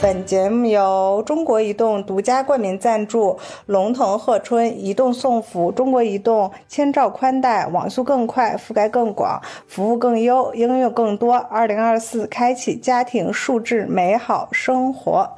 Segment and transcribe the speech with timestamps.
[0.00, 11.34] 本节目由中国移动独家冠名赞助，龙腾贺春移动送福，中国移动千兆宽带，网速更快，覆盖更广，服务更优，应用更多。
[11.36, 15.28] 二零二四，开启家庭数字美好生活。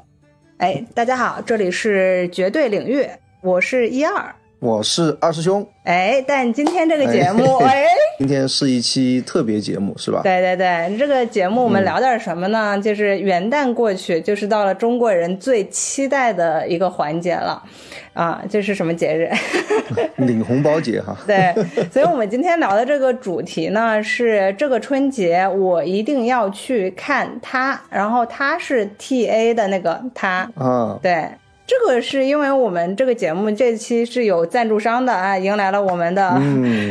[0.59, 3.09] 哎，大家好，这里是绝对领域，
[3.41, 4.35] 我是一二。
[4.61, 7.87] 我是二师兄，哎，但今天这个节目， 哎，
[8.19, 10.21] 今天是一期特别节目，是吧？
[10.23, 12.79] 对对对，这个节目我们聊点什么呢？
[12.79, 17.63] 就是元旦过去，就是到了中国人最期待的一个环节了，
[18.13, 19.31] 啊，这是什么节日？
[20.27, 21.17] 领红包节哈。
[21.27, 21.55] 对，
[21.91, 31.27] 所以我们今天聊的这个主题呢，是这个春节我一定要去看他，然后他是 T A 的那个他，啊，对。
[31.71, 36.31] 这个是因为我们这个节目这期是有赞助商的啊，迎来了我们的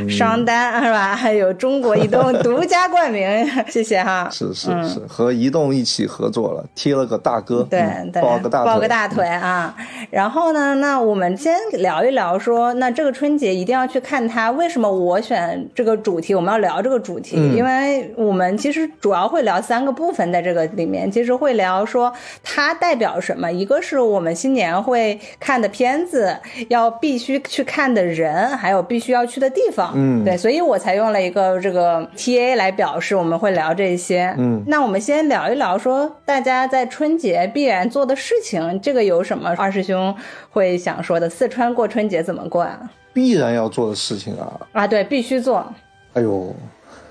[0.09, 1.13] 商单是吧？
[1.13, 4.29] 还有中国移动独家冠名， 谢谢哈。
[4.31, 7.81] 是是是，和移动一起合作了，贴了个大哥，对
[8.13, 9.75] 对，抱个大腿，抱个大腿啊。
[10.09, 14.49] 然后呢，那我们先聊一聊，说那这个春节一定要去看它。
[14.51, 16.33] 为什么我选这个主题？
[16.33, 23.51] 我们要聊这个主题，因为我们其实主要会聊三个部分，在这个里面，其实会聊说它代表什么。
[23.51, 24.68] 一个是我们新年。
[24.81, 26.35] 会看的片子，
[26.67, 39.55] 要必须去看的人，还有必须要去的地方，嗯，对，所以我才用了一个这个 T A 来表示我们会聊这些，嗯，那我们先聊一聊，说大家在春节必然做的事情，这个有什么？
[39.57, 40.13] 二师兄
[40.49, 42.79] 会想说的，四川过春节怎么过啊？
[43.13, 44.59] 必然要做的事情啊？
[44.71, 45.65] 啊，对，必须做。
[46.13, 46.55] 哎呦，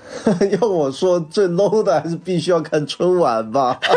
[0.61, 3.79] 要我说最 low 的还是必须要看春晚吧。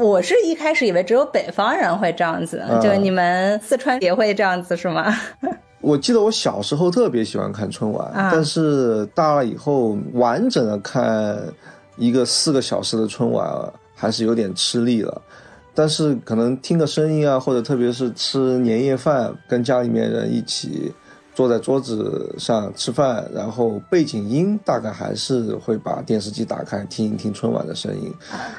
[0.00, 5.14] 我是一开始以为只有北方人会这样子，就你们四川也会这样子是吗？
[5.82, 11.38] 我记得我小时候特别喜欢看春晚，但是大了以后完整的看
[11.96, 13.46] 一个四个小时的春晚
[13.94, 15.20] 还是有点吃力了。
[15.74, 20.92] 但是可能听个声音啊，或者特别是吃年夜饭，跟家里面人一起
[21.34, 28.10] 坐在桌子上吃饭，然后背景音大概还是会把电视机打开听一听春晚的声音。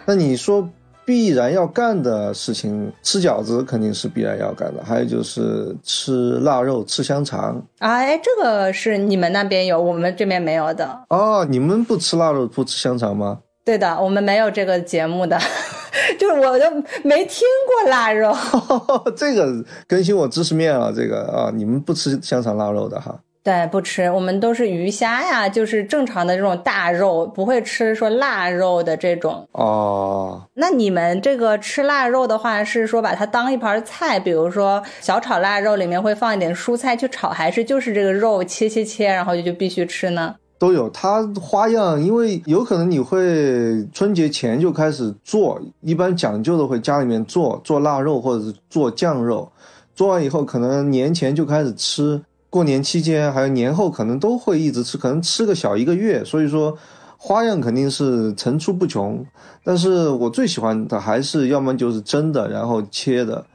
[0.05, 0.69] 那你说？
[1.11, 7.61] 必然要干的事情，吃饺子肯定是必然要干的，还有就是吃腊肉、吃香肠。
[7.79, 10.87] 哎，这个是你们那边有，我们这边没有的。
[11.09, 13.39] 哦，你们不吃腊肉、不吃香肠吗？
[13.65, 15.37] 对的，我们没有这个节目的，
[16.17, 16.65] 就是我都
[17.03, 18.33] 没听过腊肉。
[19.13, 19.53] 这个
[19.85, 23.19] 更新我知识面了，这个啊，你们不吃香肠、腊肉的哈。
[23.43, 29.47] 对，不吃，我们都是鱼虾呀，就是正常的这种大肉，不会吃说腊肉的这种。
[29.53, 40.35] 哦，那你们这个吃腊肉的话，是说把它当一盘菜，比如说小炒腊肉里面会放一点蔬菜去炒，还是就是这个肉切切切，然后就就必须吃呢？
[40.59, 49.51] 都有，它花样，因为有可能你会春节前就开始做，一般讲究的会家里面做做腊肉或者是做酱肉，
[49.95, 52.21] 做完以后可能年前就开始吃。
[52.51, 56.21] 过年期间还有年后，可能都会一直吃，可能吃个小一个月。
[56.25, 56.77] 所以说，
[57.17, 59.25] 花样肯定是层出不穷。
[59.63, 63.45] 但是我最喜欢的还是要么就是蒸的，然后切的，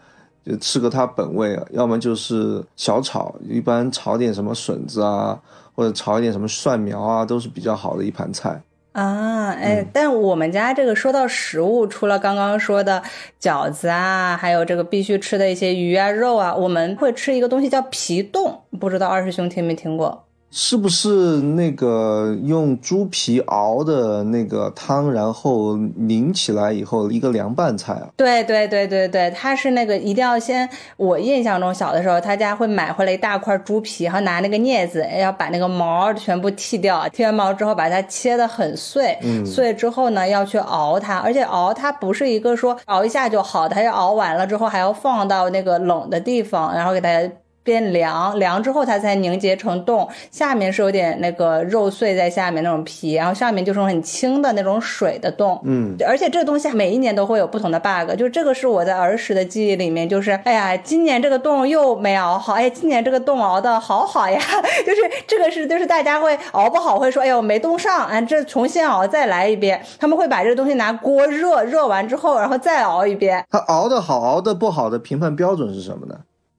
[0.46, 5.38] 就吃个它本味；要么就是小炒，一般炒点什么笋子啊，
[5.74, 8.62] 或者炒一点什么蒜苗啊，都是比较好的一盘菜。
[8.96, 13.02] 啊，哎，但我们家这个说到食物，除了刚刚说的
[13.38, 20.25] 饺子啊，还有这个必须吃的一些鱼啊、肉啊，我们会吃一个东西叫皮冻，不知道二师兄听没听过？
[20.58, 21.08] 是不是
[21.42, 28.08] 那个用猪皮熬的那个汤，然后拧起来以后一个凉拌菜啊？
[28.16, 30.66] 对对对对对，它是那个一定要先，
[30.96, 39.14] 我印象中小的时候，他家会买回来一大块猪皮，然后拿那个镊子要把那个毛全部剃掉，剃完毛之后把它切的很碎，
[39.44, 47.30] 碎之后呢要去熬它，而且熬它不是一个说熬一下就好，它要熬完了之后还要放到那个冷的地方，然后给它。
[47.66, 55.60] 变凉，凉之后它才凝结成冻，下面是有点那个肉碎在下面那种皮，然后上面就是很轻的那种水的冻。
[55.64, 64.40] 嗯，而且这个东西每一年都会有不同的 bug，就这个是我在儿时的记忆里面，就是哎呀，今年这个冻又没熬好，哎，今年这个冻熬的好好呀，
[64.86, 73.44] 就是这个是就是大家会熬不好会说，哎呦没冻上，哎，这重新熬再来一遍，他们会把这个东西拿锅热热完之后，然后再熬一遍。
[73.50, 76.14] 它熬的好，熬的不好的评判标准是什么呢？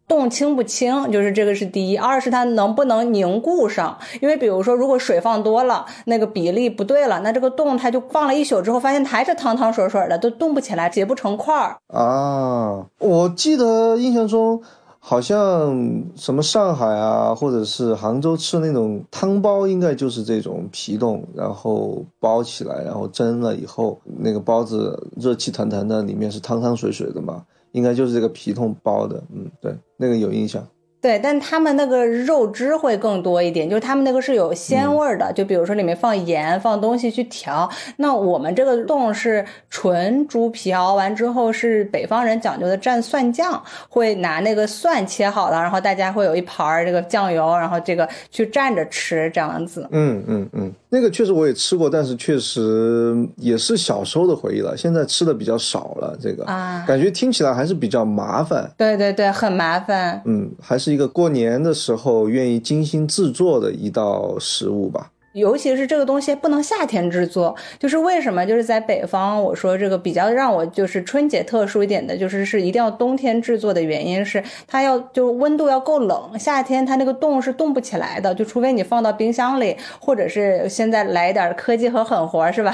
[0.08, 12.86] 冻清不清，就是这个是第一；二是它能不能凝固上，因为比如说如果水放多了，那个比例不对了，那这个冻它就放了一宿之后，发现还是汤汤水水的，都冻不起来，结不成块儿啊。
[13.00, 14.62] 我记得印象中。
[15.00, 27.42] 好像什么上海啊，或者是杭州吃那种汤包，应该就是这种皮冻，然后包起来，然后蒸了以后，那个包子热气腾腾的，里面是汤汤水水的嘛，
[27.78, 29.24] 应该就是这个皮痛包的。
[29.32, 30.68] 嗯，对，那个有印象。
[31.00, 37.70] 对，但他们那个肉汁会更多一点，就是他们那个是有鲜味儿的，就比如说里面放盐、放东西去调。
[37.98, 49.88] 那我们这个冻是纯猪皮熬完之后，是北方人讲究的蘸蒜酱，会拿那个蒜切好了，然后大家会有一盘儿这个酱油，然后这个去蘸着吃，这样子。
[49.92, 56.18] 嗯嗯嗯，那个确实我也吃过，但是确实也是小时候的回忆了，现在吃的比较少了。
[56.20, 58.68] 这个啊，感觉听起来还是比较麻烦。
[58.76, 60.20] 对对对，很麻烦。
[60.26, 60.87] 嗯，还是。
[60.88, 65.12] 是一个过年的时候愿意精心制作的一道食物吧。
[65.38, 68.44] 尤其是这个东西不能夏天制作，就是为什么？
[68.44, 82.74] 就是在北方，我说这个比较让我就是春节特殊一点的，就是是一定要冬天制作的原因是它要就温度要够冷，夏天它那个冻是冻不起来的，就除非你放到冰箱里，或者是现在来一点科技和狠活是吧？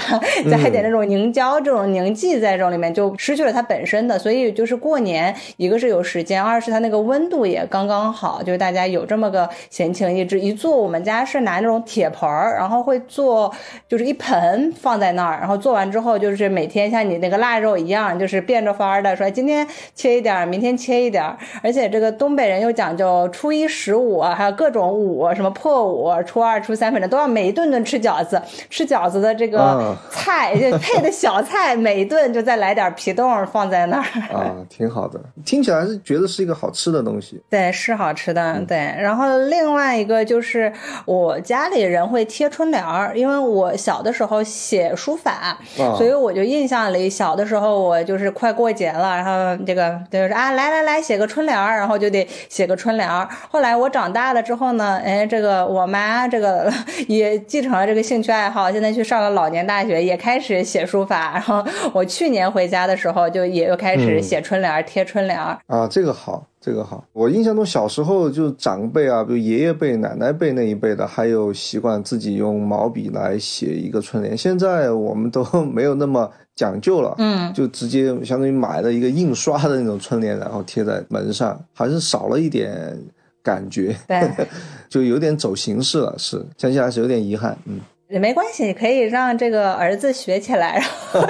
[0.50, 4.18] 加一点那种凝胶这种凝剂在这种里面，就失去了它本身的。
[4.18, 12.53] 所以就是过年，一个是有时间，二是它那个温度也刚刚好，就是大家有这么个闲情逸致一做，我们家是拿那种铁盆儿。
[12.54, 13.54] 然后会做，
[13.88, 21.24] 就是一盆放在那儿，然后做完之后，就是每天像你那个腊肉一样，就是变着法儿的说，今天切一点，明天切一点。
[21.64, 28.40] 而且这个东北人又讲究初一十五，还有各种五，什么破五、初二、初三，反正都要每一顿顿吃饺子。
[28.70, 34.04] 吃饺子的这个菜就配的小菜，每一顿就再来点皮冻放在那儿。
[34.32, 37.42] 啊，挺好的，听起来是觉得是一个好吃的东西。
[37.50, 38.62] 对，是好吃的。
[38.68, 40.72] 对，然后另外一个就是
[41.06, 42.43] 我家里人会贴。
[42.44, 53.26] 贴春联儿，因为我小的时候写书法，所以我就印象里小的时候我就是快过节了，然后这个就是啊来来来写个春联儿，然后就得写个春联儿。
[53.50, 56.70] 后来我长大了之后呢，哎，这个我妈这个
[57.08, 61.32] 也继承了这个兴趣爱好，现在去上了老年大学，也开始写书法。
[61.32, 65.58] 然后我去年回家的时候，就也又开始写春联儿，贴春联儿。
[65.68, 66.44] 啊，这个好。
[66.66, 74.38] 这个好，我印象中小时候就长辈啊，比如爷爷辈、奶奶辈那一辈的，还有习惯自己用毛笔来写一个春联。
[74.38, 82.98] 现在我们都没有那么讲究了，嗯，就直接相当于买了一个印刷的那种春联，然后贴在门上，还是少了一点
[83.44, 84.48] 感觉，对，
[84.88, 87.82] 就有点走形式了，是想起来是有点遗憾，嗯。
[88.14, 91.28] 也没关系，可以让这个儿子学起来，然后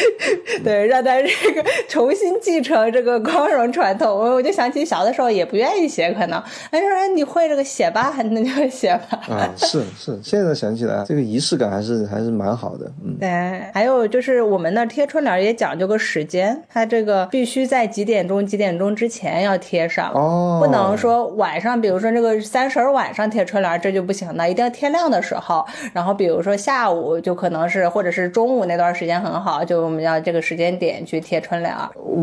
[0.64, 4.08] 对，让他这个重新继承这个光荣传统。
[4.08, 12.90] 我我就想起小的时候也不愿意写，可能他说：“哎，你会这个写吧， 那就写吧。”啊，是是，现在想起来，这个仪式感还是还是蛮好的。
[13.04, 13.28] 嗯，对。
[13.74, 26.16] 还有就是我们那贴春联也讲究个时间，它这个必须在几点钟几点钟之前要贴上，哦，不能说晚上，比如说这个三十晚上贴春联这就不行了，一定要天亮的时候，然后。
[26.22, 31.74] 比如说下午就可能是，或者是中午那段时间很好，就我们要这个时间点去贴春联。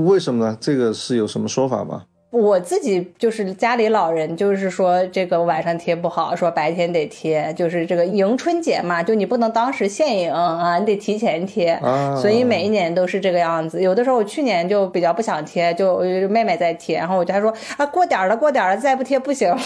[0.06, 0.58] 为什么呢？
[0.62, 2.04] 这个是有什么说法吗？
[2.32, 11.80] 我自己就是家里老人，就是说这个晚上贴不好，说白天得贴，就是这个迎春节嘛，就你不能当时现迎啊，你得提前贴，
[12.22, 13.82] 所以每一年都是这个样子。
[13.82, 19.60] 有的时候我去年就比较不想贴，就妹妹在贴，然后我就还说啊过点了过点了，再不贴不行了，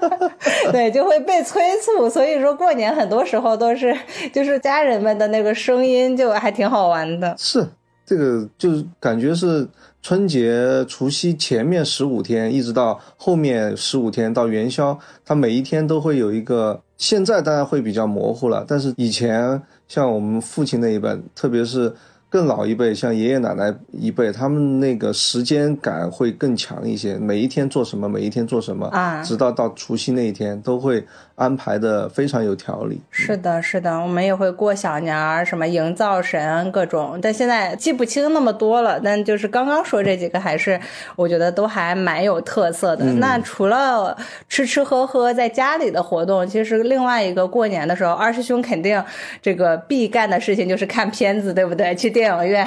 [0.72, 2.08] 对，就会被催促。
[2.08, 3.94] 所以说过年很多时候都是
[4.32, 7.34] 就是家人们的那个声音就还挺好玩的。
[7.36, 7.68] 是
[8.06, 9.68] 这个就是感觉是。
[10.02, 16.80] 春节除夕前面十五天，一直到后面十五天到元宵，它每一天都会有一个。
[16.96, 21.94] 现在当然会比较模糊了，但是以前像我们父亲那一辈，特别是。
[22.30, 27.16] 更老一辈，像爷爷奶奶一辈，他们那个时间感会更强一些。
[27.16, 31.02] 每一天做什么，每一天做什么啊，直到到除夕那一天，都会
[31.38, 33.00] 安排的非常有条理。
[33.10, 37.18] 是的，是的，我们也会过小年儿，什么营造神各种。
[37.22, 40.78] 但现在记不清那么多了，但就是刚刚说这几个，还是
[41.16, 43.04] 我觉得都还蛮有特色的。
[43.14, 44.14] 那除了
[44.50, 49.02] 吃吃喝喝在家里的活动，其实另外一个过年的时候，二师兄肯定
[49.40, 51.94] 这个必干的事情就是看片子，对不对？
[51.94, 52.08] 去。
[52.18, 52.66] 电影院，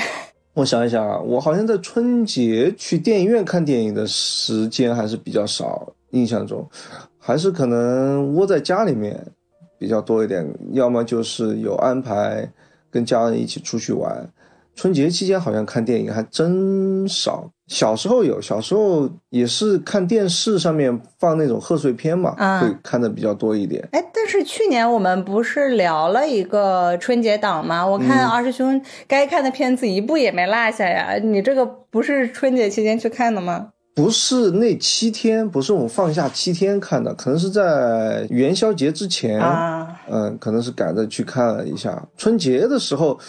[0.54, 6.68] 我想一想啊，我好像在春节去电影院看电影的时间还是比较少，印象中，
[7.18, 9.18] 还是可能窝在家里面
[9.78, 12.52] 比较多一点，要么就是有安排
[12.90, 14.30] 跟家人一起出去玩。
[14.82, 23.88] 春节期间好像看电影还真少，小时候有，小时候也是看电视上面放那种贺岁片嘛，会看的比较多一点。
[23.92, 27.86] 哎，但是去年我们不是聊了一个春节档吗？
[27.86, 31.16] 我看二师兄该看的片子一部也没落下呀。
[31.22, 33.68] 你这个不是春节期间去看的吗？
[33.94, 42.04] 不是那七天，不是我们放假七天看的，可能是在元宵节之前，啊，嗯，可能是赶着去看了一下。
[42.18, 43.20] 春节的时候，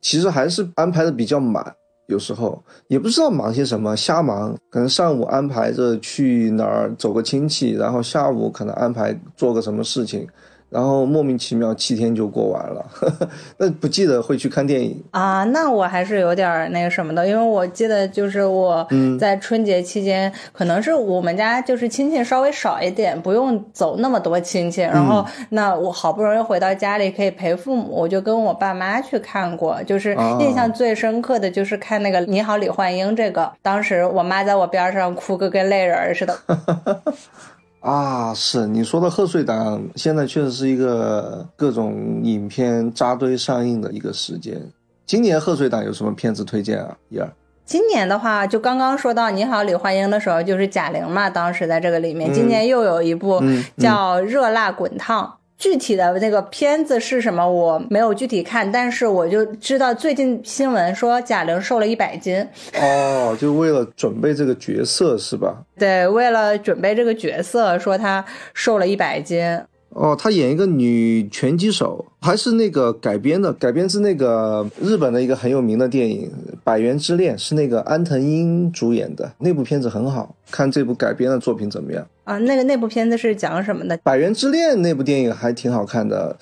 [0.00, 1.74] 其实还是安排的比较满，
[2.06, 4.56] 有时候也不知道忙些什么，瞎忙。
[4.70, 10.28] 可能上午安排着去哪儿走个亲戚，然后下午可能安排做个什么事情。
[10.68, 12.84] 然后莫名其妙七天就过完了，
[13.56, 15.44] 那不记得会去看电影啊？
[15.44, 18.86] 那我还是有点那个什么的，因为我记得就是我
[19.18, 36.36] 在春节期间，可能是我们家就是亲戚稍微少一点，不用走那么多亲戚，然后那我好不容易回到家里可以陪父母，我就跟我爸妈去看过，就是印象最深刻的就是看那个《你好，李焕英》这个，当时我妈在我边上哭个跟泪人似的。
[37.86, 44.60] 啊，是你说的贺岁档，现在确实是一个各种影片扎堆上映的一个时间。
[45.06, 46.96] 今年贺岁档有什么片子推荐啊？
[47.10, 47.30] 一二。
[47.64, 52.32] 今年的话，就刚刚说到《你好，李焕英》的时候，就是贾玲嘛，当时在这个里面。
[52.32, 53.40] 今年又有一部
[53.78, 55.24] 叫《热辣滚烫》。
[55.58, 62.46] 具体的那个片子是什么，我没有具体看，但是我就知道最近新闻说贾玲瘦了一百斤。
[62.80, 65.56] 哦，就为了准备这个角色是吧？
[65.78, 69.58] 对，为了准备这个角色，说她瘦了一百斤。
[69.96, 76.30] 哦，她演一个女拳击手，还是那个改编的，改编自那个日本的一个很有名的电影
[76.62, 80.70] 《百元之恋》，是那个安藤英主演的那部片子很好看。
[80.70, 82.06] 这部改编的作品怎么样？
[82.24, 83.96] 啊，那个那部片子是讲什么的？
[84.02, 86.36] 《百元之恋》那部电影还挺好看的，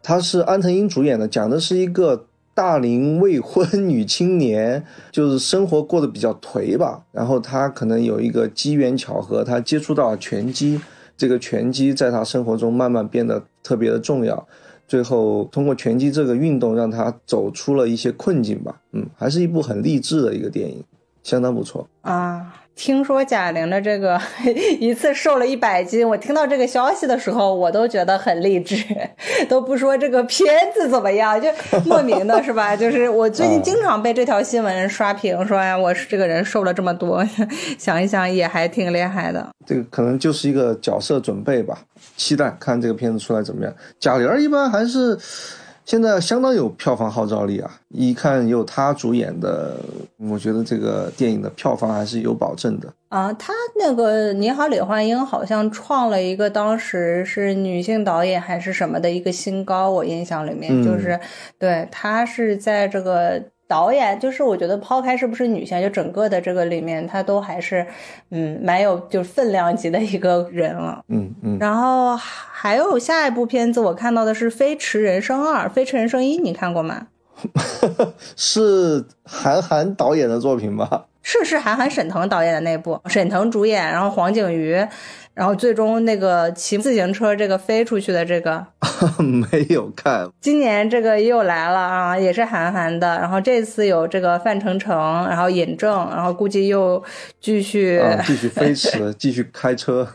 [0.00, 10.80] 它是安藤英主演的，讲的是一个大龄未婚 女青年，就是生活过得比较颓吧，然后她可能有一个机缘巧合，她接触到了拳击。
[11.22, 14.44] 这个拳击在他生活中慢慢变得特别的重要，
[14.88, 18.80] 最后通过拳击这个运动让他走出了一些困境吧。
[18.90, 20.82] 嗯，还是一部很励志的一个电影，
[21.22, 22.61] 相当不错啊。
[22.74, 24.20] 听说贾玲的这个
[24.80, 28.82] 一次瘦了一百斤，我听到这个消息的时候，我都觉得很励志，
[29.48, 31.48] 都不说这个片子怎么样，就
[31.84, 32.74] 莫名的 是吧？
[32.74, 37.24] 就是我最近经常被这条新闻刷屏，说呀，我是这个人瘦了这么多，
[37.78, 39.46] 想一想也还挺厉害的。
[39.66, 41.78] 这个可能就是一个角色准备吧，
[42.16, 43.72] 期待看这个片子出来怎么样。
[44.00, 45.16] 贾玲一般还是。
[45.84, 47.70] 现在相当有票房号召力啊！
[47.88, 49.76] 一看有他主演的，
[50.18, 53.32] 我觉得这个电影的票房还是有保证的啊。
[53.32, 61.18] 他那个《你好，李焕英》好像创了一个当时是女性导演还是什么的一个新高，我印象里面就是，
[61.58, 63.42] 对他是在这个。
[63.72, 67.86] 导演就是我觉得抛开是不是女性，就整个的这个里面，他都还是，
[68.30, 71.02] 嗯，蛮有就是分量级的一个人了。
[71.08, 71.56] 嗯嗯。
[71.58, 77.06] 然后还有下一部片子，我看到的是《飞驰人生二》《飞驰人生一》，你看过吗？
[78.36, 81.06] 是韩寒导演的作品吧？
[81.22, 84.86] 是是韩寒、沈腾导演的那部，沈腾主演，然后黄景瑜。
[85.34, 88.64] 然后最终那个骑自行车这个飞出去的这个
[89.18, 93.18] 没有看，今年这个又来了啊，也是韩寒的。
[93.18, 97.02] 然后这次有这个范丞丞，然后尹正，然后估计又
[97.40, 100.06] 继续继续飞驰， 继续开车，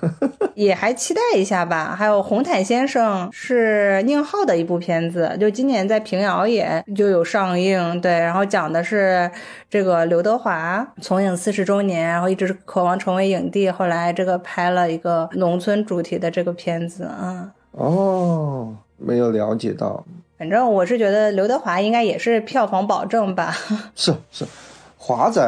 [0.58, 1.96] 也还期待一下吧。
[1.98, 8.00] 还有《红毯先生》是宁浩的一部片子，就今年在平遥也就有上映。
[8.02, 9.32] 对，然后讲的是
[9.68, 15.08] 这个刘德华从影四十周年，然后一直渴望成为影帝，后来这个拍了一个。
[15.08, 20.04] 个农村主题的这个片子啊，哦，没有了解到。
[20.38, 23.56] 反正我是觉得刘德华应该也是票房保证吧。
[23.96, 24.44] 是 是，
[25.08, 25.42] 华仔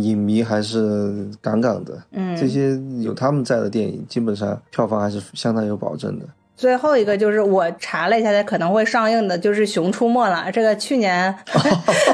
[0.00, 2.02] 影迷还是杠杠的。
[2.12, 6.24] 嗯，这些有他们在的电影，基本上票房还是相当有保证的。
[6.60, 10.52] 最后一个就是我查了一下，它可能会上映的，就是《熊出没》了。
[10.52, 11.34] 这个去年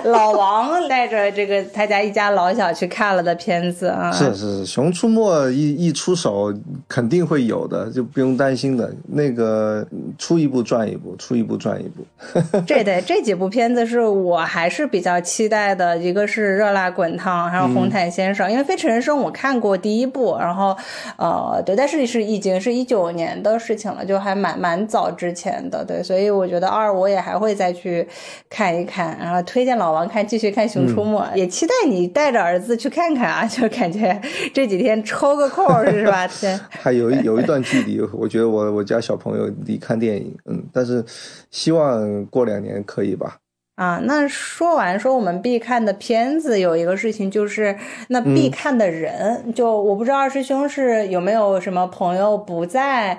[0.04, 4.12] 老王带着这个他家一家老小去看了的片子啊。
[4.12, 6.54] 是是是，《熊出没》一一出手
[6.86, 8.88] 肯定会有的，就不用担心的。
[9.08, 9.84] 那个
[10.16, 12.06] 出一部赚一部，出一部赚一部。
[12.64, 20.76] 这 对这几部片子是我还是比较期待的，一个是《热辣滚烫》，还有《红毯先生》，因为《飞驰人生》我看过第一部，然后
[21.16, 24.35] 呃对，但是是已经是一九年的事情了，就还。
[24.36, 28.06] 蛮蛮早之前的，对，所以我觉得二我也还会再去
[28.50, 34.20] 看一看，然后推荐老王看，继续看《熊出没》，也期待你带着儿子去看看啊，就感觉
[34.52, 36.28] 这几天抽个空是吧？
[36.40, 41.04] 对，还有有一段距离，我觉得我我家小朋友离看电影，嗯，但是
[41.50, 43.38] 希望过两年可以吧。
[43.76, 47.76] 啊，那说完说我们必看的片子，有一个事情就是
[48.08, 53.18] 那必看的人，就我不知道二师兄是有没有什么朋友不在。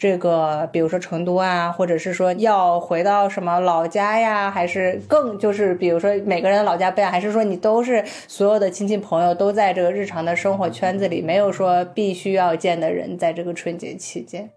[0.00, 14.48] 这个，比如说成都啊，或者是说要回到什么老家呀，还是更就是比如说每个人的老家不一样，还是说你都是所有的亲戚朋友都在这个日常的生活圈子里，没有说必须要见的人在这个春节期间？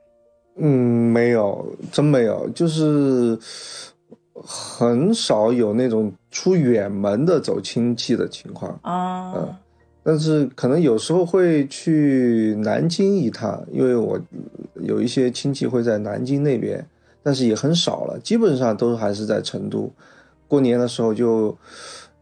[0.56, 3.38] 嗯，没有，真没有，就是
[4.34, 9.34] 很少有那种出远门的走亲戚的情况啊。
[9.36, 9.56] 嗯，
[10.04, 14.20] 但是可能有时候会去南京一趟，因为我
[14.76, 16.86] 有一些亲戚会在南京那边，
[17.24, 19.92] 但是也很少了，基本上都还是在成都。
[20.48, 21.58] 过年的时候就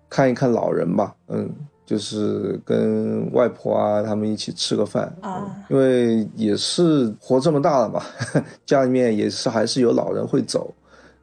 [0.10, 1.50] 看一看老人吧，嗯。
[1.84, 8.02] 就是跟外婆啊，他们一起吃个饭啊，因为也是活这么大了嘛，
[8.66, 10.74] 家里面也是还是有老人会走，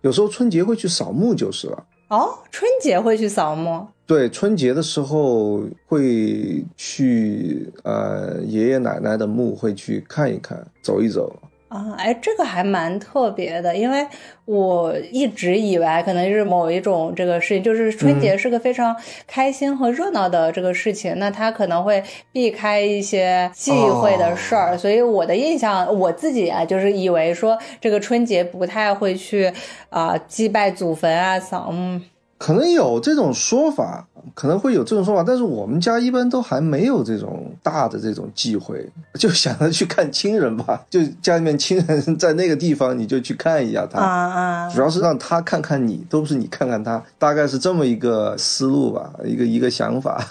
[0.02, 1.84] 有时候春节会去扫墓就是了。
[2.08, 3.86] 哦，春节会去扫墓？
[4.06, 11.30] 对，春节的时候会去呃爷爷奶奶的墓会去看一看，走一走。
[11.68, 14.06] 啊，哎，这个还蛮特别的，因为
[14.46, 18.96] 我一直以为可能是某一种这个事情，就是春节是个非常
[19.26, 29.52] 开心和热闹的这个事情，那他可能会避开一些忌讳的事儿，所以我的印象，我自己啊，就是以为说这个春节不太会去
[29.90, 32.00] 啊祭拜祖坟啊扫墓。
[32.38, 50.24] 可能有这种说法，可能会有这种说法，但是我们家一般都还没有这种大的这种忌讳，就想着去看亲人吧，就家里面亲人在那个地方，你就去看一下他，啊啊，主要是让他看看你，都不是你看看他，大概是这么一个思路吧，一个一个想法。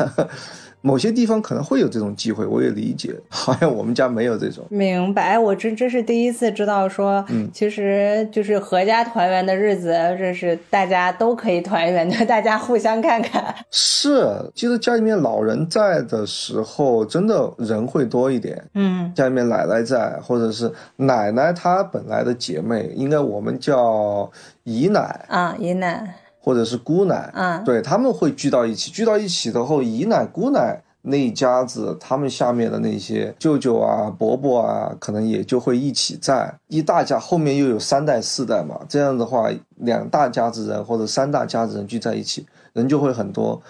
[0.81, 3.13] 某些地方可能会有这种机会，我也理解。
[3.29, 4.65] 好像我们家没有这种。
[4.69, 13.53] 明白，我真真是第一次知道说，嗯，其实就是合家团圆的日子，这是大家都可以团圆的， 大家互相看看。
[13.71, 18.63] 是，其实家里面老人在的时候，真的人会多一点。
[18.75, 24.29] 嗯，家里面奶奶在，或者是奶奶她本来的姐妹，应该我们叫
[24.63, 26.15] 姨奶啊，姨奶。
[26.39, 43.61] 或者是姑奶，嗯，对他们会聚到一起，聚到一起的后，姨奶、姑奶那一家子，他们下面的那些舅舅啊、伯伯啊，可能也就会一起在一大家，后面又有三代四代嘛，这样的话，两大家子人或者三大家子人聚在一起，人就会很多。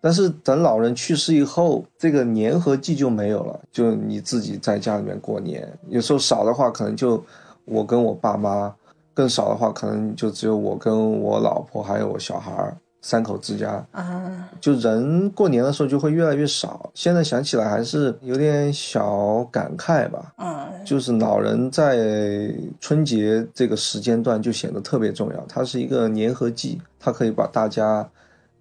[0.00, 7.22] 但是等老人去世以后，这个粘合剂就没有了，就你自己在家里面过年，有时候少的话，可能就
[7.64, 8.74] 我跟我爸妈。
[9.16, 16.90] 更少的话，可能就只有我跟我老婆还有我小孩儿三口之家啊，就人过年的时候就会越来越少。
[16.92, 20.34] 现在想起来还是有点小感慨吧。
[20.36, 28.06] 嗯，就是老人在春节这个时间段就显得特别重要，它是一个粘合剂，它可以把大家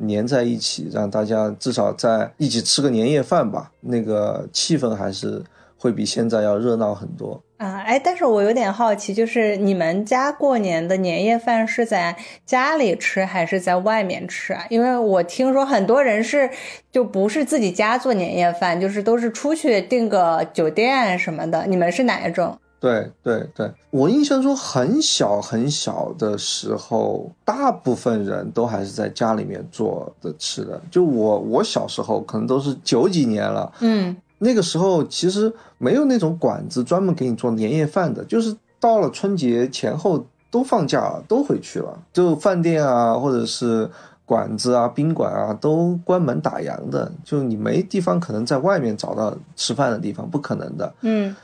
[0.08, 5.44] 粘在一起，让大家至少在一起吃个年夜饭吧，那个气氛还是
[5.78, 7.41] 会比现在要热闹很多。
[7.58, 12.13] 啊，哎，但是我有点好奇，就是你们家过年的年夜饭是在
[12.46, 14.65] 家里吃还是在外面吃啊？
[14.70, 16.50] 因为我听说很多人是
[16.91, 21.65] 就不是自己家做年夜饭，就是都是出去订个酒店什么的。
[21.65, 22.58] 你们是哪一种？
[22.82, 30.80] 对对对，我印象中很小很小的时候，大部分人都还是在家里面做的吃的。
[30.91, 34.15] 就我我小时候可能都是九几年了，嗯。
[34.38, 43.89] 那个时候其实没有那种馆子专门给你做年夜饭的，就是到了春节前后都放假了，都回去了，就饭店啊或者是
[44.26, 50.93] 馆子啊、宾馆啊都关门打烊的，就你没地方可能在外面找到吃饭的地方，不可能的。
[51.02, 51.36] 嗯，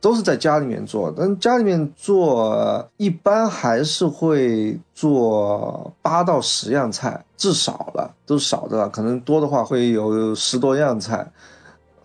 [0.00, 11.30] 都是在家里面做，但家里面做一般还是会做八到十样菜，至少了，都少的了，可能多的话会有十多样菜。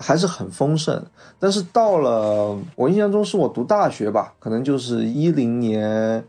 [0.02, 1.02] 还是很丰盛，
[1.40, 6.24] 但是到了我印象中是我读大学吧，可能就是一零年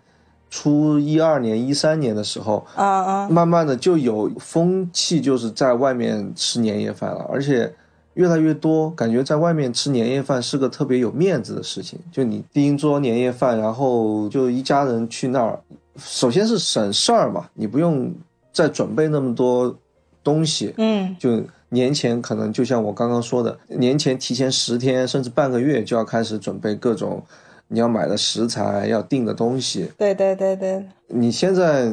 [0.51, 7.75] 初一二年一三年的时候，啊啊，慢慢的就有风气，就是在外面吃年夜饭了，而且
[8.15, 11.99] 越来越多，感觉在外面吃年夜饭是个特别有面子的事情。
[12.13, 15.59] 就你订一桌年夜饭，然后就一家人去那儿，
[15.97, 18.13] 首先是省事儿嘛，你不用
[18.53, 19.75] 再准备那么多
[20.23, 21.43] 东西，嗯，就。
[21.73, 27.23] 年前可能就像我刚刚说的，年前提前十天甚至半个月就要开始准备各种
[27.69, 29.91] 你要买的食材、要订的东西。
[29.97, 31.93] 对对对对，你现在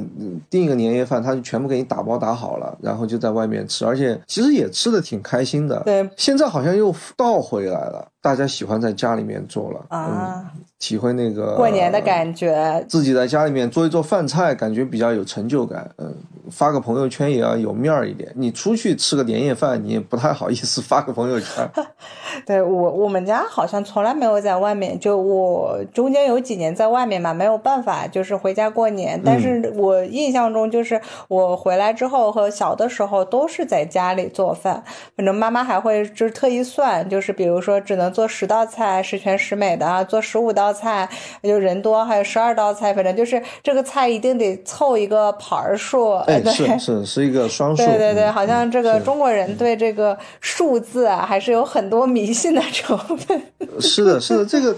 [0.49, 5.79] 订一个年夜饭，他就全部给你打包打好了，然后就在外面吃，而且其实也吃的挺开心的。
[5.81, 12.83] 对，现在好像又倒回来了，大家喜欢在家里面做了啊，体会那个过年的感觉。
[12.87, 15.89] 自己在家里面做一做饭菜，感觉比较有成就感。
[15.97, 16.15] 嗯，
[16.49, 18.31] 发个朋友圈也要有面儿一点。
[18.35, 21.69] 你出去吃个年夜饭，你也不太好意思发个朋友圈。
[22.45, 29.08] 对我，我们家好像从来没有在外面，就我中间有几年在外面嘛，没有办法，就是回家过年。
[29.23, 34.83] 但是我印象中，就是我回来之后和小的时候都是在家里做饭。
[35.15, 41.07] 反正妈妈还会就是特意算，就是比如说只能做十道菜，十全十美的啊，做十五道菜，
[41.41, 46.15] 就人多还有十二道菜，反正就是这个菜一定得凑一个盘数。
[46.27, 47.85] 哎，是是是一个双数。
[47.85, 53.41] 对对对，好像这个中国人对这个数字啊，还是有很多迷信的成分。
[53.79, 54.75] 是的，是的，这个。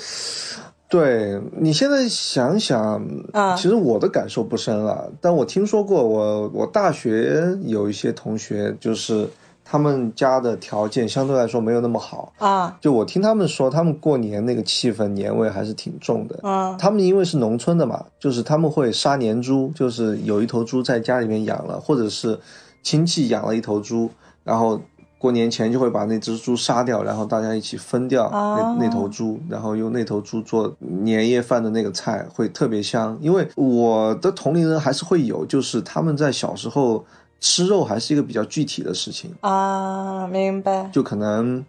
[0.92, 3.02] 对你现在想想，
[3.32, 5.10] 啊，其实我的感受不深了。
[5.22, 9.30] 但我听说过，我我大学有一些同学，就是
[9.64, 12.78] 他们家的条件相对来说没有那么好啊。
[12.82, 16.38] 就我听他们说，他们过年那个气氛年味还是挺重的。
[16.44, 22.38] 嗯，他们因为是农村的嘛，就是他们会杀年猪，就是有一头猪在家里面养了，或者是
[22.84, 24.10] 亲戚养了一头猪，
[24.44, 24.82] 然后。
[25.22, 33.16] 过年前就会把那只猪杀掉，然后大家一起分掉那那头猪，然后用那头猪做年夜饭的那个菜，会特别香。
[33.22, 37.06] 因为我的同龄人还是会有，就是他们在小时候
[37.40, 40.90] 吃肉还是一个比较具体的事情啊，明白？
[40.92, 41.64] 就可能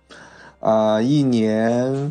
[0.58, 2.10] 啊，一年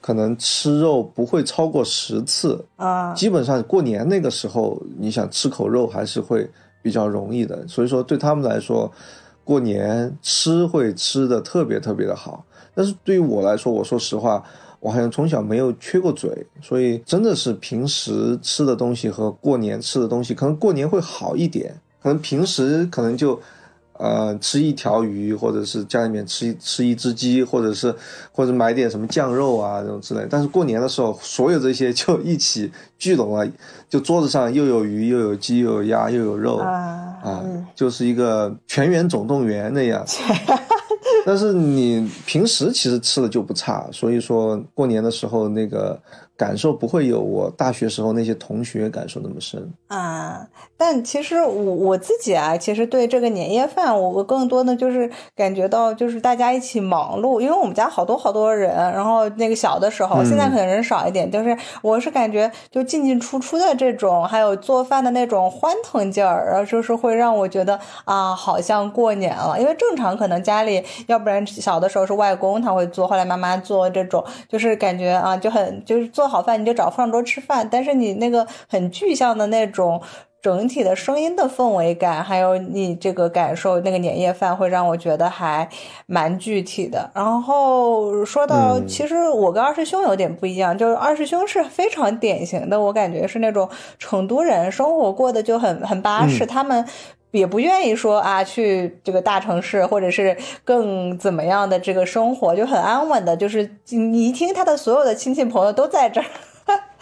[0.00, 6.48] 可能吃肉不会超过十次啊，基本上过年那个时候，你想吃口肉还是会
[6.80, 7.66] 比较容易的。
[7.66, 8.88] 所以说对他们来说。
[9.46, 14.42] 过年吃会吃的特别特别的好，但是对于我来说，我说实话，
[14.80, 23.40] 我好像从小没有缺过嘴，所以真的是平时吃的东西和过年吃的东西，可能过年会好一点，可能平时可能就。
[23.98, 27.94] 呃，吃一条鱼，或者是家里面吃一吃一只鸡，或者是
[28.32, 30.26] 或者买点什么酱肉啊这种之类。
[30.28, 33.46] 但是过年的时候，所有这些就一起聚拢了，
[33.88, 37.42] 就桌子上又有鱼，又有鸡，又有鸭，又有肉啊，
[37.74, 40.04] 就是一个全员总动员那样。
[41.24, 46.00] 但是你平时其实吃的就不差，所以说过年的时候那个。
[46.36, 50.46] 感受不会有我大学时候那些同学感受那么深啊，
[50.76, 76.25] 但其实我我自己啊，其实对这个年夜饭，我我更多的就是感觉到就是大家一起忙碌，因为我们家好多好多人，然后那个小的时候，现在可能人少一点，就是我是感觉就进进出出的这种，还有做饭的那种欢腾劲儿，然后就是会让我觉得啊，好像过年了，因为正常可能家里要不然小的时候是外公他会做，后来妈妈做这种，就是感觉啊就很就是做。
[76.28, 80.00] 好饭你就找饭桌吃饭，但是你那个很具象的那种
[80.42, 85.68] 整体的声音的氛围感，还有你这个感受，那个年夜饭会让我觉得还
[86.06, 87.10] 蛮具体的。
[87.14, 96.86] 然后说到，其实我跟二师兄有点不一样，就是二师兄是非常典型的，我感觉是那种成都人，生活过得就很很巴适，他们。
[97.30, 103.36] 也不愿意说啊，去这个大城市，或者是更怎么样的这个生活，就很安稳的。
[103.36, 106.26] 就是你一听他的所有的亲戚朋友都在这儿。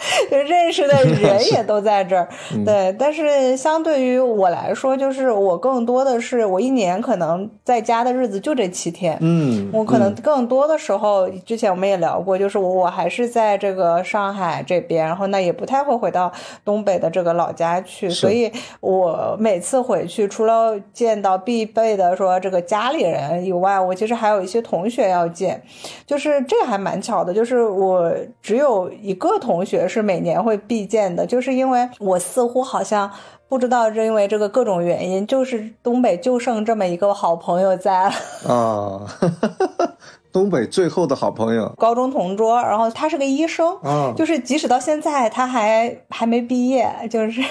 [0.31, 2.29] 就认识的 人也都在这儿，
[2.65, 2.95] 对。
[2.99, 16.31] 但是相对于我来说，就是我更多的是我一年可能在家的日子就这七天，嗯，我可能更多的时候，之前我们也聊过，就是我我还是在这个上海这边，然后那也不太会回到
[16.65, 25.63] 东北的这个老家去，所以我每次回去，除了见到必备的说这个家里人以外，我其实还有一些同学要见，
[26.07, 28.13] 就是这还蛮巧的，就是我
[28.43, 29.89] 只有一个同学。
[29.95, 33.11] 是每年会必见的，就是因为我似乎好像
[33.49, 38.15] 不知道，是因为这个各种原因，就是东北就剩这么一个好朋友在了
[38.53, 39.07] 啊。
[40.35, 43.73] 东北最后的好朋友，高中同桌，然后他是个医生，
[44.17, 47.41] 就是即使到现在他还还没毕业，就是。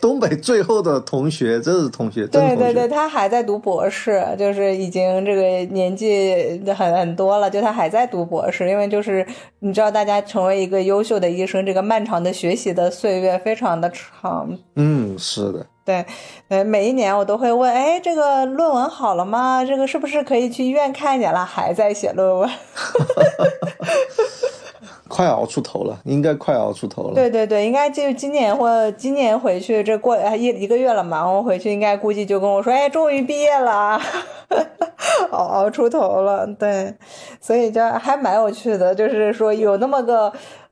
[0.00, 5.42] 东北最后的同学，这是同学，对对对，他还在读博士，就是已经这个
[5.74, 9.26] 年纪很很多了，就他还在读博士，因为就是
[9.58, 14.56] 你知道，大家成为一个优秀的医生，这个漫长的学习的岁月非常的长。
[14.76, 16.04] 嗯，是的，对，
[16.48, 19.64] 呃，每一年我都会问，哎，这个论文好了吗？
[19.64, 21.42] 这个是不是可以去医院看见了？
[21.42, 22.48] 还在写论文。
[25.08, 27.14] 快熬出头了，应该快熬出头了。
[27.14, 33.98] 对对对，应该就今年或今年回去，这过一一个月了嘛，我回去应该估计就跟我说，哎，终于毕业了，
[35.32, 36.46] 熬熬出头了。
[36.58, 36.94] 对，
[37.40, 40.30] 所以就还蛮有趣的，就是说有那么个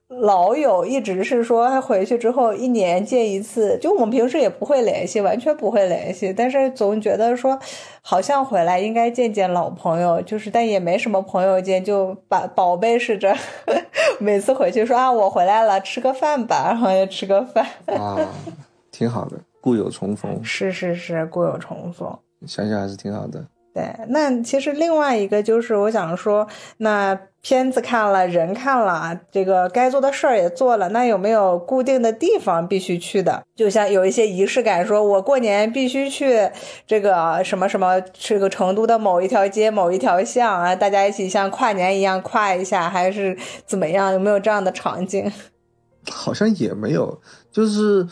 [0.08, 7.58] 老友一直是说他回去之后一年见一次，就我们平时也不会联系，完全不会联系，但是总觉得说
[8.02, 13.36] 好像回来应该见见老朋友，就是但也没什么朋友见，就把宝贝似的，
[14.20, 18.16] 每次回去说啊我回来了，吃个饭吧，然后就吃个饭，啊，
[18.92, 22.16] 挺好的，故友重逢，是是是，故友重逢。
[22.46, 23.44] 想想还是挺好的。
[23.76, 33.42] 对，那其实另外一个就是我想说，那片子看了，人看了，这个该做的事儿也做了，那有没有固定的地方必须去的？
[33.54, 36.50] 就像有一些仪式感，说我过年必须去
[36.86, 43.36] 这个什么什么，这个成都的某一条街、某一条巷啊，大家一起像跨年一样跨一下，还是
[43.66, 44.10] 怎么样？
[44.14, 45.30] 有没有这样的场景？
[46.10, 47.20] 好像也没有，
[47.52, 48.02] 就是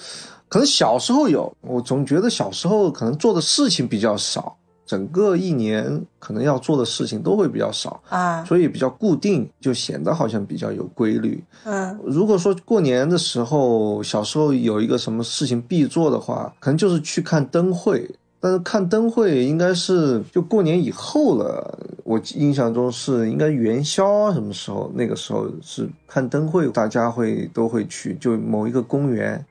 [0.46, 4.58] 可能小时候有，我总觉得小时候可能做的事情比较少。
[4.86, 11.42] 整个一年可能要做的事情都会比较少啊，所以比较固定，就显得好像比较有规律。
[11.64, 18.08] 嗯，如果说过年的时候，小时候有一个什么事情必做的话，可能就是去看灯会。
[18.40, 24.92] 但是看灯会应该是就过年以后了，我印象中是应该元宵什么时候？
[24.94, 29.42] 那个时候是看灯会，大家会都会去，就某一个公园。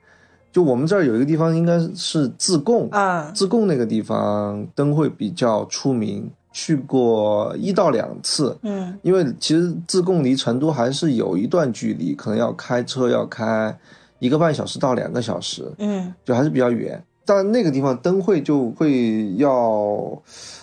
[0.54, 8.56] 就我们这儿有一个地方，应该是自贡啊，自贡那个地方灯会比较出名，去过一到两次。
[8.62, 13.76] 嗯，因为其实自贡离成都还是有一段距离，可能要开车要开
[14.20, 15.68] 一个半小时到两个小时。
[15.78, 17.02] 嗯，就还是比较远。
[17.24, 20.16] 但那个地方灯会就会要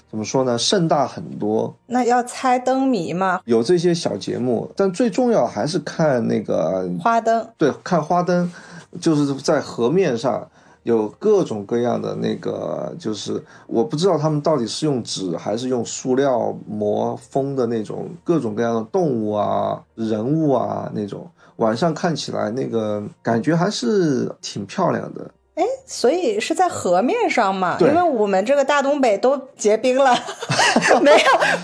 [0.10, 0.58] 怎么说呢？
[0.58, 1.76] 盛大很多。
[1.88, 3.42] 那要猜灯谜吗？
[3.44, 7.46] 有这些小节目，但最重要还是看那个花灯。
[7.58, 8.50] 对，看花灯。
[9.00, 10.46] 就是在河面上
[10.84, 25.30] 有各种各样的那个，就是我不知道他们到底是用纸还是用塑料膜封的那种各种各样的动物啊、人物啊那种，晚上看起来那个感觉还是挺漂亮的。
[25.54, 27.78] 哎，所以是在河面上嘛？
[27.78, 30.18] 对，因为我们这个大东北都结冰了，
[31.04, 31.18] 没有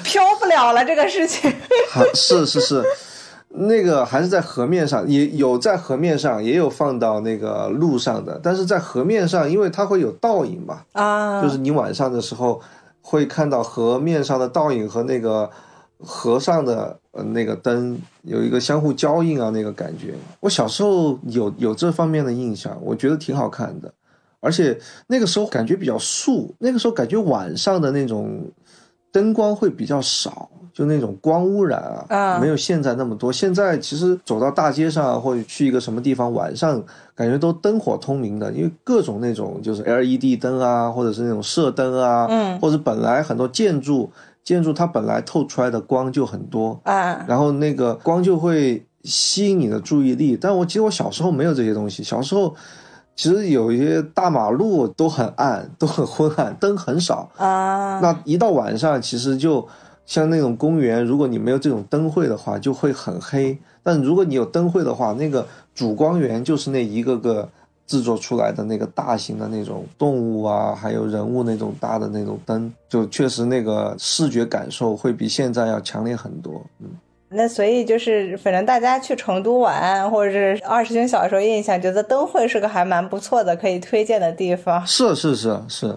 [0.04, 1.52] 漂不了了这个事情。
[2.14, 2.84] 是是是。
[3.50, 8.40] 那个还是在河面上，也有在河面上，也有放到那个路上的。
[8.44, 12.62] 但是在河面上，因为它会有倒影嘛，啊，就是你晚上的时候
[13.02, 15.50] 会看到河面上的倒影和那个
[16.00, 20.14] 河上的呃那个灯有一个相互交映啊，那个感觉。
[20.42, 23.92] 我小时候有有这方面的印象，我觉得挺好看的，
[24.42, 28.52] 而且那个时候感觉比较素，那个时候感觉晚上的那种
[29.12, 30.50] 灯光会比较少。
[30.78, 33.34] 就那种光污染啊，没有现在那么多。
[33.34, 36.80] 现在其实走到大街上或者去一个什么地方，晚上
[37.16, 44.12] 感觉都灯火通明的，因为各种那种就是 LED 灯啊，或者是那种射灯啊，嗯，或者本来很多建筑
[44.44, 50.38] 建筑它本来透出来的光就很多啊，然后那个光就会吸引你的注意力。
[50.40, 52.54] 但我记得我小时候没有这些东西，小时候
[53.16, 58.00] 其实有一些大马路都很暗，都很昏暗，灯很少啊。
[58.00, 59.68] 那一到晚上，其实就。
[60.08, 63.56] 像那种公园，如果你没有这种灯会的话，就会很黑。
[63.84, 67.48] 但如果你有灯会的话，那个主光源就是那一个个
[67.86, 76.66] 制作出来的那个大型的那种动物啊，还有人物那种大的那种灯，就确实那个视觉感受会比现在要强烈很多。
[76.80, 76.88] 嗯，
[77.30, 84.86] 那所以就是，反正大家去成都玩，或者是二师兄小时候印象，觉得灯会是个还蛮不错的，可以推荐的地方。
[84.88, 85.96] 是是是是。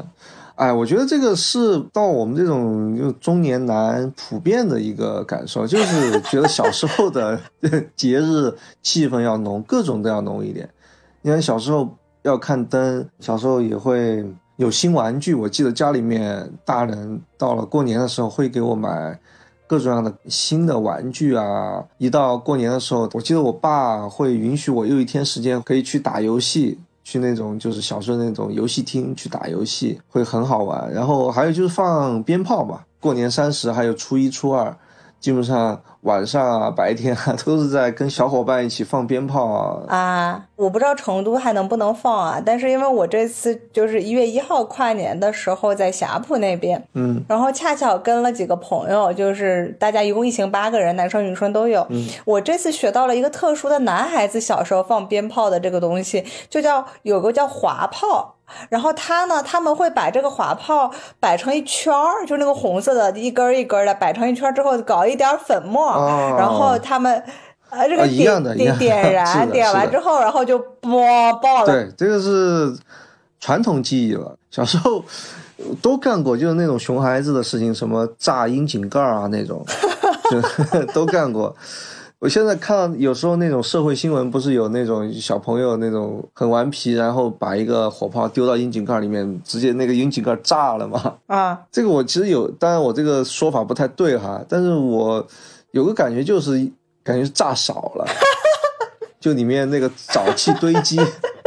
[0.60, 7.40] 哎，我觉得这个是到我们这种就中年男普遍的一个感受，就是觉得小时候的
[7.96, 10.68] 节日气氛要浓，各种都要浓一点。
[11.22, 11.88] 你看小时候
[12.24, 14.22] 要看灯，小时候也会
[14.56, 15.34] 有新玩具。
[15.34, 19.18] 我记得家里面大人到了过年的时候会给我买
[19.66, 21.82] 各种各样的新的玩具啊。
[21.96, 26.78] 一到过年的时候，我记得我爸会允许我有一天时间可以去打游戏。
[27.02, 34.76] 去那种就是小时候那种游戏厅去打游戏会很好玩，然后还有就是放鞭炮嘛，过年三十还有初一初二，
[35.20, 35.80] 基本上。
[36.04, 39.84] 晚上啊，白天啊，都是在跟小伙伴一起放鞭炮啊。
[39.86, 51.86] 啊，我不知道成都还能不能放啊，但是因为我这次就是一月一号跨年的时候在霞浦那边，嗯，然后恰巧跟了几个朋友，就是大家一共一行八个人，男生女生都有。
[51.90, 58.36] 嗯，我这次学到了一个特殊的男孩子小时候放鞭炮的这个东西，就叫有个叫滑炮。
[58.68, 65.92] 然后他呢，他们会把这个滑炮摆成一圈儿，就那个红色的，一根一根的摆成一圈之后，搞一点粉末，
[66.36, 67.22] 然后他们
[67.70, 71.66] 呃这个点点点燃，点完之后，然后就啵爆了。
[71.66, 72.76] 对，这个是
[73.38, 75.04] 传统技艺了，小时候
[75.80, 79.64] 都干过，就是那种熊孩子的事情，什么炸窨井盖啊那种，
[80.30, 81.54] 就 都干过。
[82.20, 91.14] 我现在看到有时候那种社会新闻，不是有那种小朋友那种很顽皮，然后把一个火炮丢到窨井盖里面，直接那个窨井盖炸了嘛？
[91.28, 95.26] 啊， 这个我其实有，当然我这个说法不太对哈，但是我
[95.70, 96.70] 有个感觉就是
[97.02, 98.06] 感觉是炸少了，
[99.18, 101.00] 就里面那个沼气堆积，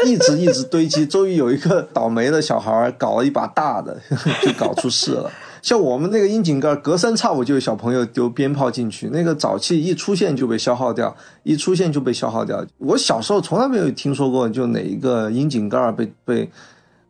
[0.07, 3.95] 一直一直堆积，终于有一个倒霉的小孩搞了一把大的，
[4.41, 5.31] 就搞出事了。
[5.63, 12.63] 像我们那个窨井盖，隔三差五就有小朋友丢鞭炮进去，那个沼气一出现就被消耗掉，一出现就被消耗掉。
[12.79, 16.51] 我小时候从来没有听说过，就哪一个窨井盖被被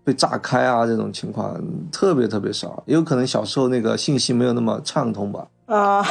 [0.04, 1.60] 被炸开啊这种情况，
[1.92, 2.84] 特别特别少。
[2.86, 5.48] 也有可能小时候那个信息没有那么畅通吧。
[5.66, 6.06] 啊，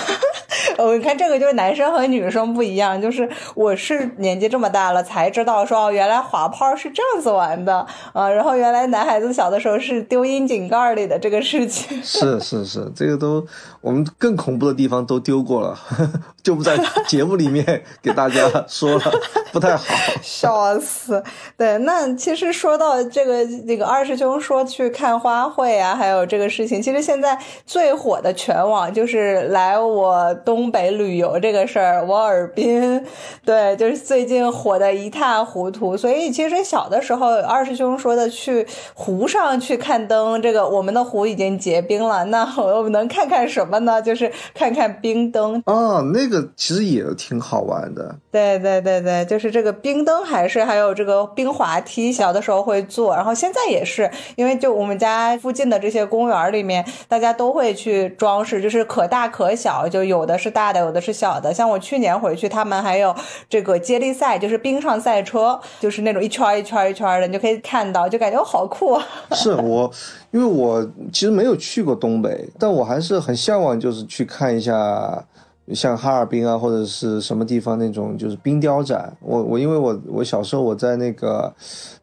[0.78, 12.02] 我看这个就是男生和女生不一样，就是我是年纪这么大了才知道说，原来滑炮是这样子玩的啊，然后原来男孩子小的时候是丢窨井盖里的这个事情。
[12.02, 13.44] 是是是，这个都
[13.80, 15.78] 我们更恐怖的地方都丢过了，
[16.42, 19.12] 就不在节目里面给大家说了，
[19.52, 19.84] 不太好。
[20.22, 21.22] 笑死！
[21.56, 33.04] 对，那其实说到这个这个二师兄说去看花卉啊，还有这个事情，其实现在最火的全网就是来我东北旅游这个事儿，我尔滨，
[33.44, 35.96] 对，就是最近火的一塌糊涂。
[35.96, 44.00] 所以其实小的时候，二师兄说的去湖上去看灯，这个我们的湖已经结冰了，那我们能看看什么呢？
[44.00, 48.14] 就是看看冰灯哦，那个其实也挺好玩的。
[48.30, 61.52] 对对对对，就是这个冰灯，还是还有这个冰滑梯，小的时候会做，然后现在也是，因为就我们家附近的这些公园里面，大家都会去装饰，就是可大可小，就有有的是大的，有的是小的。
[61.52, 63.12] 像我去年回去，他们还有
[63.48, 68.96] 这个接力赛，就是冰上赛车，就是那种一圈一圈一圈的，你就可以看到，就感觉好酷。
[69.32, 69.90] 是我，
[70.30, 75.24] 因为我其实没有去过东北，但我还是很向往，就是去看一下。
[75.72, 81.50] 像哈尔滨啊，或者是什么地方那种就是冰雕展，我我因为我我小时候我在那个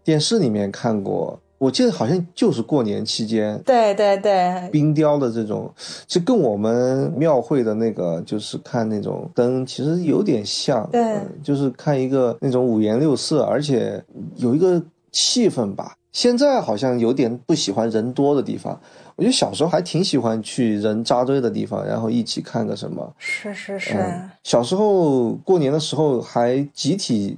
[0.02, 5.72] 电视里面看过，我记得好像就是过年期间，对对对，冰雕的这种，
[6.08, 14.04] 其实跟我们庙会的那个就是看那种灯，其实有点像，对，就是看一个那种五颜六色，而且
[14.38, 15.93] 有一个气氛吧。
[16.12, 18.80] 现在好像有点不喜欢人多的地方。
[19.15, 23.13] 我觉得小时候还挺喜欢去人扎堆的地方，然后一起看个什么。
[23.19, 23.95] 是是是。
[24.43, 27.38] 小时候过年的时候还集体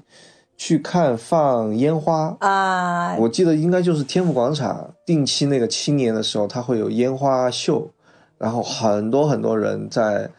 [0.62, 3.16] 去看放烟花啊！
[3.16, 7.90] 我记得应该就是天府广场定期那个青年的时候，它会有烟花秀，
[8.38, 10.30] 然后很多很多人在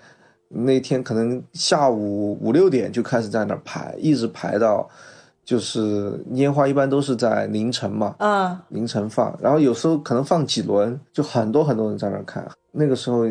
[0.49, 4.89] 那天可能下午五六点就开始在那儿排，一直排到。
[5.45, 12.49] 就是烟花一般都是在凌晨嘛，啊，凌晨放，然后有时候可能放几轮，就很多很多人在那看。
[12.71, 13.27] 那个时候，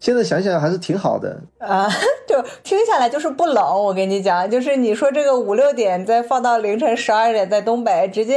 [0.00, 1.88] 现在想想还是挺好的啊，
[2.28, 3.64] 就听下来就是不冷。
[3.82, 8.36] 我跟你讲，就是你说这个五六点再放到凌晨十二点，在东北直接。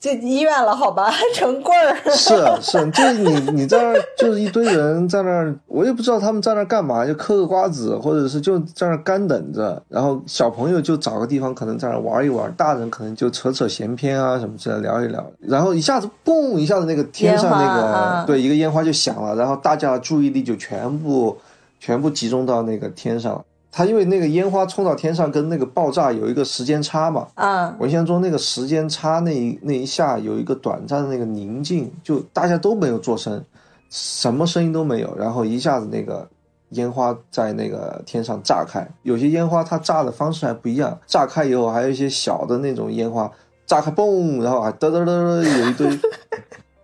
[0.00, 1.96] 这医院了，好吧， 成棍儿。
[2.10, 9.82] 是是，就是你你在那儿，就是一堆人在那儿，我也不知道他们在那儿干嘛，就嗑个瓜子，或者是就在那儿干等着。
[9.88, 15.24] 然后小朋友就找个地方，可能在那儿玩一玩，大人可能就扯扯闲篇啊什么之类，聊一聊。
[15.40, 21.36] 然后一下子嘣，一下子那个天上那个对一个烟花就响了，然后大家的注意力就全部
[21.80, 23.44] 全部集中到那个天上。
[23.70, 27.28] 它因为那个烟花冲到天上，跟那个爆炸有一个时间差嘛。
[27.34, 33.44] 嗯，我印象中那个时间差那一那一下有一个短暂的那个宁静，就大家都没有做声，
[33.90, 36.26] 什么声音都没有，然后一下子那个
[36.70, 38.84] 烟花在那个天上炸开。
[39.02, 43.30] 有些烟花它炸的方式还不一样，炸开以后还有一些小的那种烟花
[43.66, 45.98] 炸开嘣，然后还嘚嘚嘚嘚有一堆。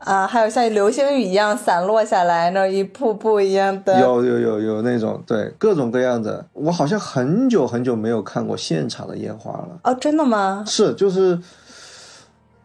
[0.05, 6.45] 啊，还有像流星雨一样散落下来，那一瀑布一样的，有有有有那种，对，各种各样的。
[6.53, 9.81] 我好像很久很久没有看过现场的烟花了。
[9.83, 10.63] 哦，真的吗？
[10.67, 11.39] 是，就是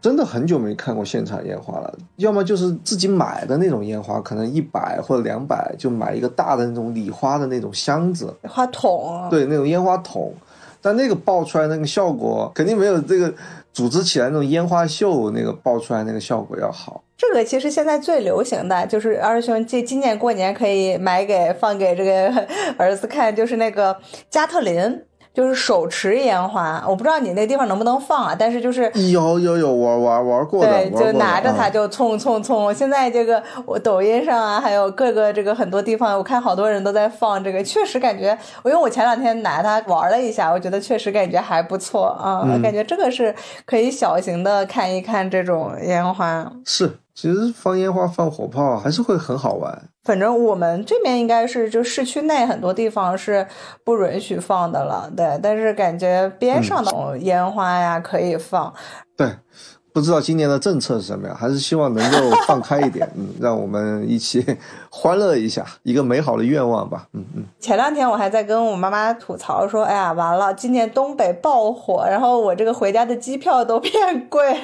[0.02, 1.98] 真的很久没看过现场烟花了。
[2.16, 10.30] 要么就是自己买的那种烟花，可能一百或者两百，就买一个大的那种礼花的那种箱子，花筒，对，那种烟花筒。
[10.80, 13.32] 但那个爆出来那个效果，肯定没有这个
[13.72, 17.02] 组织起来那种烟花秀那个爆出来那个效果要好。
[17.16, 22.46] 这个其实现在最流行的就是二师兄，这今年过年可以买给放给这个
[22.78, 23.96] 儿子看，就是那个
[24.30, 25.02] 加特林。
[25.32, 28.36] 就是手持烟花，我不知道你那地方能不能放啊？
[28.36, 32.74] 但是就是有有有玩玩玩过的，对，就拿着它就冲冲冲。
[32.74, 46.50] 现在这个我抖音上啊，还有各个这个很多地方，我看好多人都在放这个，确实感觉，因为我前两天拿它玩了一下，我觉得确实感觉还不错啊，感觉这个是可以小型的看一看这种烟花。
[46.64, 46.90] 是。
[47.20, 49.90] 其实放烟花、放火炮还是会很好玩。
[50.04, 53.46] 反正我们这边应该是就市区内很多地方是
[53.84, 55.38] 不允许放的了，对。
[55.42, 58.72] 但是感觉边上的烟花呀可以放。
[59.18, 59.30] 对，
[59.92, 64.42] 不知道今年的政策是什么样，还是希望能够放开一点，嗯，让我们一起
[64.92, 67.06] 欢乐一下，一个美好的愿望吧。
[67.12, 67.44] 嗯嗯。
[67.60, 74.52] 前两天我还在跟我妈妈吐槽说：“哎呀，完了，今年东北爆火，然后我这个回家的机票都变贵。”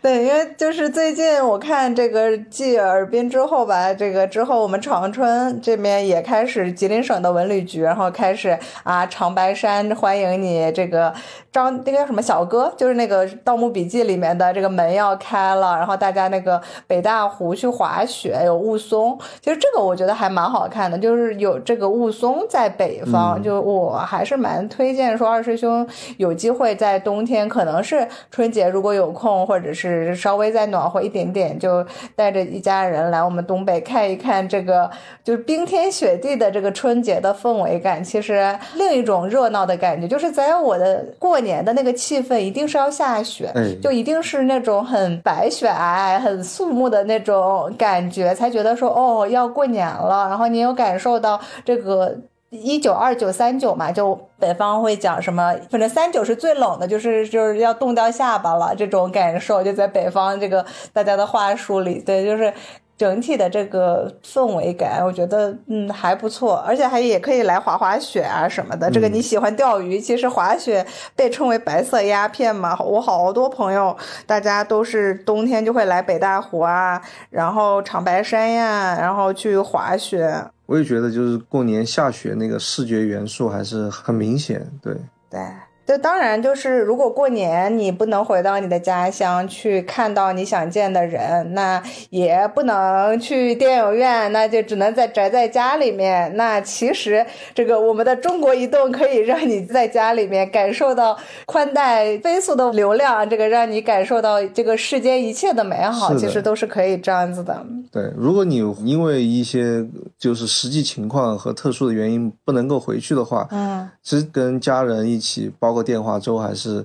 [0.00, 11.12] 对，因为就是最近我看这个继尔滨之后吧，这个之后我们长春这边也开始吉林省的文旅局，然后开始啊长白山欢迎你这个
[11.52, 25.86] 张那个叫什么小哥，就是那个《盗墓笔记》里面的这个门要开了，然后大家那个北大湖去滑雪有雾凇，其实这个我觉得还蛮好看的，就是有这个雾凇在北方，就我还是蛮推荐说二师兄
[26.16, 30.08] 有机会在冬天，可能是春节如果有空或者是。
[30.16, 31.84] 稍微再暖和一点点，就
[32.16, 34.90] 带着一家人来我们东北看一看这个，
[35.22, 38.02] 就是冰天雪地的这个春节的氛围感。
[38.02, 43.52] 其实另一种热闹的感觉，就是在我的过年的那个气氛，一定是要下雪，
[43.82, 50.28] 就一定是那种很白雪皑皑、很肃穆的那种感感觉，才觉得说哦要过年了。
[50.28, 52.16] 然后你有感受到这个。
[52.50, 55.54] 一九二九三九嘛，就北方会讲什么？
[55.70, 62.50] 反正三九是最冷的，就是就是要冻掉下巴了，这种感受就在北方这个大家的话术里，对，就是
[62.98, 68.90] 整体的这个氛围感，我觉得嗯还不错，而且还也可以来滑滑雪啊什么的。
[68.90, 70.84] 这个你喜欢钓鱼，其实滑雪
[71.14, 73.96] 被称为白色鸦片嘛，我好多朋友
[74.26, 80.44] 大家都是冬天就会来北大湖啊，然后长白山呀，然后去滑雪。
[80.66, 84.92] 我也觉得，就是过年下雪那个视觉元素还是很明显，对。
[85.30, 85.40] 对。
[85.88, 96.30] 这当然就是，如果过年你不能回到你的家乡去看到你想见的人，那也不能去电影院，那就只能在宅在家里面。
[96.36, 97.24] 那其实
[97.54, 107.64] 这个我们的中国移动可以让你在家里面感受到宽带飞速的流量，这个让你感受到这个世间一切的美好，其实都是可以这样子的。
[107.90, 109.82] 对，如果你因为一些
[110.18, 115.77] 就是实际情况和特殊的原因不能够回去的话，嗯，其实跟家人一起包。
[115.82, 116.84] 电话粥还是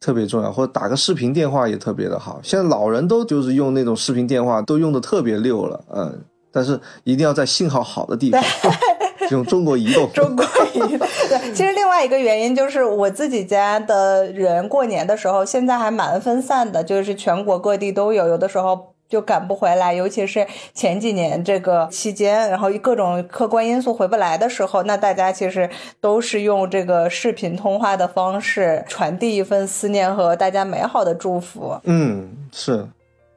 [0.00, 2.40] 特别重要，或者打个视频电话也特别的好。
[2.42, 6.24] 现在老人都就是用那种视频电话，都用的特别溜了，嗯。
[6.50, 8.42] 但是一定要在信号好的地方，
[9.30, 10.10] 用中国移动。
[10.14, 11.06] 中国移动。
[11.28, 18.94] 对，其实另外一个原因就是我自己家的人过年的时候，现在还蛮分散的，就是全国各地都有，有的时候。
[19.08, 31.80] 就赶不回来，尤其是前几年这个期间，然后各种客观因素回不来的时候，那大家其实都是用这个视频通话的方式传递一份思念和大家美好的祝福。
[31.84, 32.86] 嗯，是，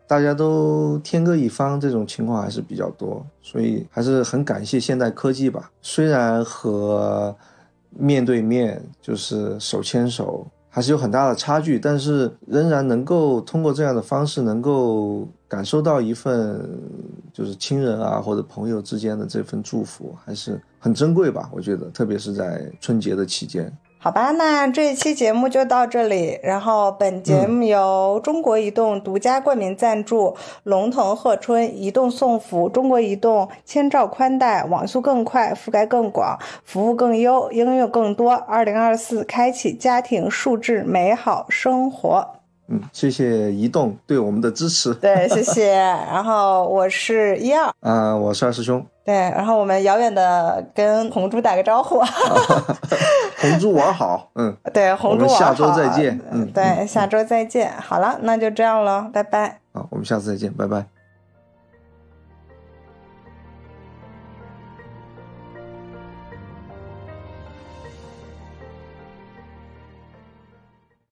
[0.05, 5.71] 大家都天各一方，这种情况还是比较多，所以还是很感谢现代科技吧。
[5.81, 7.33] 虽然和
[7.91, 15.29] 面对面就是手牵手还是有很大的差距，但是仍然能够通过这样的方式能够。
[15.51, 16.65] 感受到一份
[17.33, 21.49] 就是亲人啊或者朋友之间的这份祝福，还是很珍贵吧？
[21.51, 23.69] 我觉得，特别是在春节的期间。
[23.97, 26.39] 好吧，那这一期节目就到这里。
[26.41, 30.33] 然后，本节目由中国移动独家冠名赞助，
[30.63, 38.33] 龙腾贺春移动送福，中国移动千兆宽带，网速更快，覆盖更广，服务更优，应用更多。
[38.33, 42.40] 二零二四，开启家庭数字美好生活。
[42.71, 44.93] 嗯，谢谢移动对我们的支持。
[44.93, 45.73] 对，谢谢。
[45.73, 48.83] 然后我是一二，嗯， 我是二师兄。
[49.03, 51.99] 对，然后我们遥远的跟红猪打个招呼。
[53.41, 55.39] 红猪玩好，嗯， 对，红猪玩好。
[55.39, 57.71] 下周再见，嗯，对，下周再见。
[57.81, 59.59] 好了，那就这样了，拜拜。
[59.73, 61.00] 好，我们下次再见，拜拜。